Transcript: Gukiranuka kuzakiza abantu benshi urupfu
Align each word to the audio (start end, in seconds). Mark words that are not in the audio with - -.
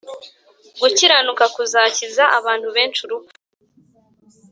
Gukiranuka 0.81 1.45
kuzakiza 1.55 2.23
abantu 2.37 2.67
benshi 2.75 2.99
urupfu 3.05 3.33